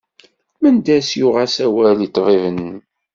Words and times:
Mendas 0.61 1.09
yuɣ-as 1.19 1.55
awal 1.65 1.97
i 2.07 2.09
ṭṭbib-nn. 2.09 2.73